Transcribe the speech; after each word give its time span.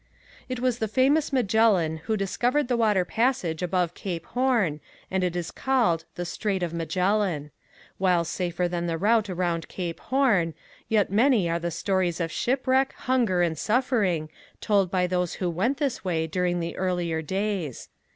It 0.49 0.59
was 0.59 0.79
the 0.79 0.87
famous 0.87 1.31
Magellan 1.31 1.97
who 2.05 2.17
discovered 2.17 2.67
the 2.67 2.75
water 2.75 3.05
passage 3.05 3.61
above 3.61 3.93
Cape 3.93 4.25
Horn 4.25 4.79
and 5.11 5.23
it 5.23 5.35
is 5.35 5.51
called 5.51 6.05
the 6.15 6.25
Strait 6.25 6.63
of 6.63 6.73
Magellan. 6.73 7.51
While 7.99 8.25
safer 8.25 8.67
than 8.67 8.87
the 8.87 8.97
route 8.97 9.29
around 9.29 9.67
Cape 9.67 9.99
Horn, 9.99 10.55
yet 10.89 11.11
many 11.11 11.47
are 11.51 11.59
the 11.59 11.69
stories 11.69 12.19
of 12.19 12.31
shipwreck, 12.31 12.93
hunger 12.93 13.43
and 13.43 13.55
suffering 13.55 14.29
told 14.59 14.89
by 14.89 15.05
those 15.05 15.33
who 15.35 15.51
went 15.51 15.77
this 15.77 16.03
way 16.03 16.25
during 16.25 16.61
the 16.61 16.75
earlier 16.77 17.21
days. 17.21 17.89